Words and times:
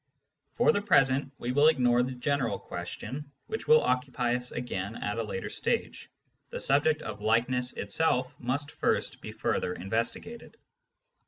For 0.53 0.71
the 0.71 0.81
present 0.81 1.31
we 1.37 1.51
will 1.51 1.67
ignore 1.67 2.01
the 2.01 2.13
general 2.13 2.57
question, 2.57 3.31
which 3.45 3.67
will 3.67 3.83
occupy 3.83 4.33
us 4.33 4.51
again 4.51 4.95
at 4.95 5.19
a 5.19 5.23
later 5.23 5.51
stage; 5.51 6.09
the 6.49 6.59
subject 6.59 7.03
of 7.03 7.21
likeness 7.21 7.73
itself 7.73 8.33
must 8.39 8.71
first 8.71 9.21
be 9.21 9.31
further 9.31 9.75
investigated. 9.75 10.57